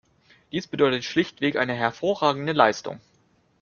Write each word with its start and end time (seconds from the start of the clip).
Dies 0.51 0.65
bedeutet 0.65 1.03
schlichtweg 1.03 1.57
eine 1.57 1.75
hervorragende 1.75 2.53
Leistung. 2.53 2.99